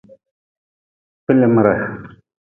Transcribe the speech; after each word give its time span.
Kpilimre. 1.23 1.73